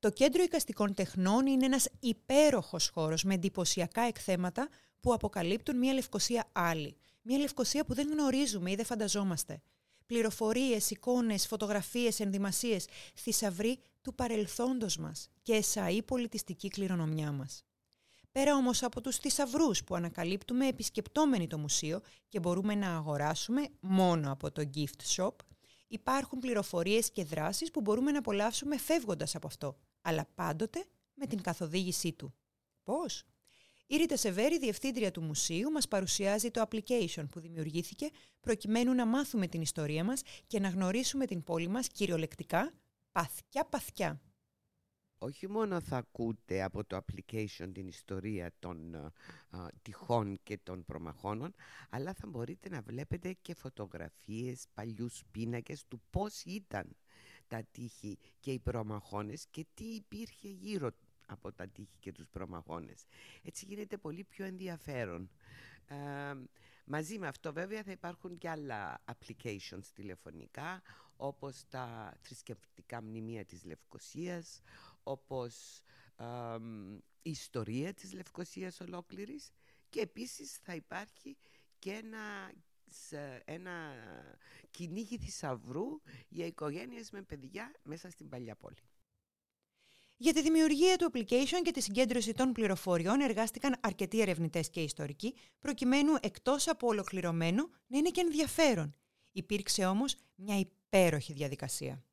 [0.00, 4.68] Το Κέντρο Οικαστικών Τεχνών είναι ένας υπέροχος χώρος με εντυπωσιακά εκθέματα
[5.00, 6.96] που αποκαλύπτουν μια Λευκοσία άλλη.
[7.22, 9.62] Μια Λευκοσία που δεν γνωρίζουμε ή δεν φανταζόμαστε.
[10.06, 17.64] Πληροφορίες, εικόνες, φωτογραφίες, ενδυμασίες, θησαυροί του παρελθόντος μας και εσαή πολιτιστική κληρονομιά μας.
[18.32, 24.32] Πέρα όμως από τους θησαυρούς που ανακαλύπτουμε επισκεπτόμενοι το μουσείο και μπορούμε να αγοράσουμε μόνο
[24.32, 25.34] από το gift shop,
[25.88, 31.42] υπάρχουν πληροφορίες και δράσεις που μπορούμε να απολαύσουμε φεύγοντας από αυτό αλλά πάντοτε με την
[31.42, 32.34] καθοδήγησή του.
[32.82, 33.24] Πώς;
[33.86, 39.46] Η Ρίτα Σεβέρη, διευθύντρια του μουσείου, μας παρουσιάζει το application που δημιουργήθηκε προκειμένου να μάθουμε
[39.46, 42.72] την ιστορία μας και να γνωρίσουμε την πόλη μας κυριολεκτικά
[43.12, 44.20] παθιά-παθιά.
[45.18, 49.10] Όχι μόνο θα ακούτε από το application την ιστορία των α,
[49.82, 51.54] τυχών και των προμαχώνων,
[51.90, 56.96] αλλά θα μπορείτε να βλέπετε και φωτογραφίες, παλιούς πίνακες του πώς ήταν
[57.50, 60.90] τα τείχη και οι προμαχώνες και τι υπήρχε γύρω
[61.26, 63.04] από τα τείχη και τους προμαχώνες.
[63.42, 65.30] Έτσι γίνεται πολύ πιο ενδιαφέρον.
[65.86, 65.96] Ε,
[66.84, 70.82] μαζί με αυτό βέβαια θα υπάρχουν και άλλα applications τηλεφωνικά
[71.16, 74.60] όπως τα θρησκευτικά μνημεία της Λευκοσίας,
[75.02, 75.82] όπως
[77.22, 79.50] η ιστορία της Λευκοσίας ολόκληρης
[79.88, 81.36] και επίσης θα υπάρχει
[81.78, 82.69] και ένα σε
[83.44, 83.94] ένα
[84.70, 88.82] κυνήγι θησαυρού για οικογένειες με παιδιά μέσα στην παλιά πόλη.
[90.16, 95.34] Για τη δημιουργία του application και τη συγκέντρωση των πληροφοριών εργάστηκαν αρκετοί ερευνητές και ιστορικοί,
[95.58, 98.94] προκειμένου εκτός από ολοκληρωμένο να είναι και ενδιαφέρον.
[99.32, 102.04] Υπήρξε όμως μια υπέροχη διαδικασία.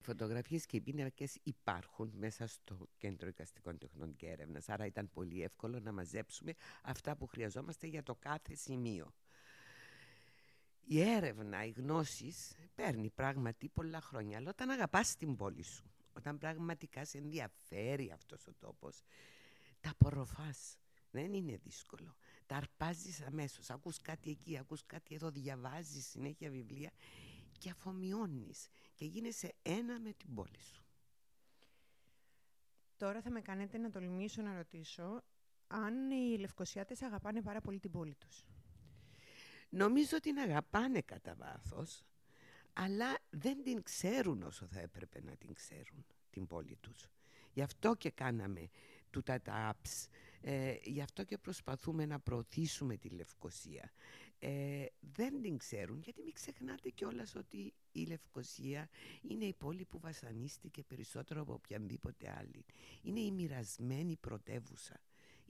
[0.00, 5.80] Φωτογραφίες και πίνακες υπάρχουν μέσα στο Κέντρο Οικαστικών Τεχνών και Έρευνας, άρα ήταν πολύ εύκολο
[5.80, 9.12] να μαζέψουμε αυτά που χρειαζόμαστε για το κάθε σημείο
[10.88, 14.38] η έρευνα, οι γνώσεις παίρνει πράγματι πολλά χρόνια.
[14.38, 19.02] Αλλά όταν αγαπάς την πόλη σου, όταν πραγματικά σε ενδιαφέρει αυτός ο τόπος,
[19.80, 20.78] τα απορροφάς.
[21.10, 22.16] Δεν είναι δύσκολο.
[22.46, 23.70] Τα αρπάζεις αμέσως.
[23.70, 26.90] Ακούς κάτι εκεί, ακούς κάτι εδώ, διαβάζεις συνέχεια βιβλία
[27.58, 30.84] και αφομοιώνεις και γίνεσαι ένα με την πόλη σου.
[32.96, 35.24] Τώρα θα με κάνετε να τολμήσω να ρωτήσω
[35.66, 38.46] αν οι Λευκοσιάτες αγαπάνε πάρα πολύ την πόλη τους.
[39.68, 42.04] Νομίζω ότι την αγαπάνε κατά βάθος,
[42.72, 47.08] αλλά δεν την ξέρουν όσο θα έπρεπε να την ξέρουν την πόλη τους.
[47.52, 48.68] Γι' αυτό και κάναμε
[49.10, 50.06] τούτα τα apps,
[50.40, 53.92] ε, γι' αυτό και προσπαθούμε να προωθήσουμε τη Λευκοσία.
[54.38, 58.88] Ε, δεν την ξέρουν γιατί μην ξεχνάτε κιόλας ότι η Λευκοσία
[59.22, 62.64] είναι η πόλη που βασανίστηκε περισσότερο από οποιαδήποτε άλλη.
[63.02, 65.00] Είναι η μοιρασμένη πρωτεύουσα.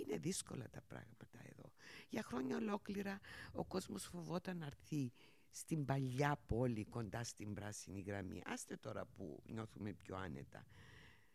[0.00, 1.72] Είναι δύσκολα τα πράγματα εδώ.
[2.08, 3.20] Για χρόνια ολόκληρα
[3.52, 5.12] ο κόσμος φοβόταν να έρθει
[5.50, 8.42] στην παλιά πόλη κοντά στην πράσινη γραμμή.
[8.46, 10.66] Άστε τώρα που νιώθουμε πιο άνετα.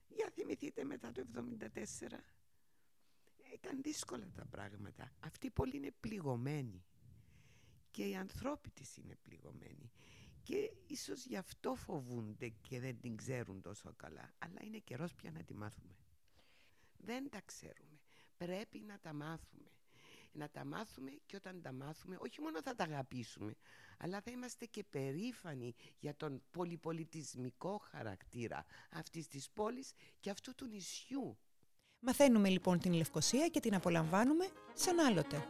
[0.08, 2.20] Για θυμηθείτε μετά το 1974.
[3.54, 5.12] Ήταν δύσκολα τα πράγματα.
[5.20, 6.86] Αυτή η πόλη είναι πληγωμένη.
[7.92, 9.92] Και οι ανθρώποι της είναι πληγωμένοι.
[10.44, 14.34] Και ίσως γι' αυτό φοβούνται και δεν την ξέρουν τόσο καλά.
[14.38, 15.96] Αλλά είναι καιρός πια να τη μάθουμε.
[16.98, 17.97] Δεν τα ξέρουμε.
[18.38, 19.72] Πρέπει να τα μάθουμε
[20.38, 23.54] να τα μάθουμε και όταν τα μάθουμε όχι μόνο θα τα αγαπήσουμε
[23.98, 30.66] αλλά θα είμαστε και περήφανοι για τον πολυπολιτισμικό χαρακτήρα αυτής της πόλης και αυτού του
[30.66, 31.38] νησιού.
[32.00, 35.48] Μαθαίνουμε λοιπόν την Λευκοσία και την απολαμβάνουμε σαν άλλοτε.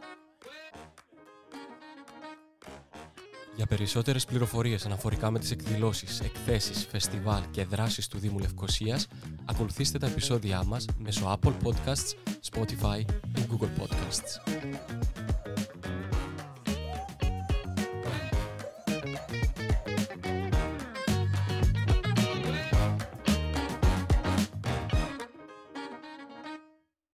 [3.56, 9.08] Για περισσότερες πληροφορίες αναφορικά με τις εκδηλώσεις, εκθέσεις, φεστιβάλ και δράσεις του Δήμου Λευκοσίας,
[9.44, 12.14] ακολουθήστε τα επεισόδια μας μέσω Apple Podcasts,
[12.52, 13.00] Spotify
[13.38, 15.17] ή Google Podcasts.